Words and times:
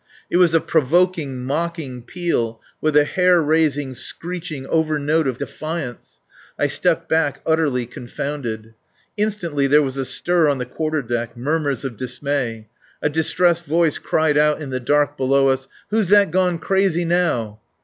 It 0.31 0.37
was 0.37 0.55
a 0.55 0.59
provoking, 0.59 1.43
mocking 1.43 2.01
peal, 2.01 2.59
with 2.81 2.97
a 2.97 3.03
hair 3.05 3.39
raising, 3.39 3.93
screeching 3.93 4.65
over 4.65 4.97
note 4.97 5.27
of 5.27 5.37
defiance. 5.37 6.21
I 6.57 6.65
stepped 6.69 7.07
back, 7.07 7.39
utterly 7.45 7.85
confounded. 7.85 8.73
Instantly 9.15 9.67
there 9.67 9.83
was 9.83 9.97
a 9.97 10.05
stir 10.05 10.47
on 10.49 10.57
the 10.57 10.65
quarter 10.65 11.03
deck; 11.03 11.37
murmurs 11.37 11.85
of 11.85 11.97
dismay. 11.97 12.67
A 13.03 13.09
distressed 13.11 13.65
voice 13.65 13.99
cried 13.99 14.39
out 14.39 14.59
in 14.59 14.71
the 14.71 14.79
dark 14.79 15.17
below 15.17 15.49
us: 15.49 15.67
"Who's 15.91 16.09
that 16.09 16.31
gone 16.31 16.57
crazy, 16.57 17.05
now?" 17.05 17.59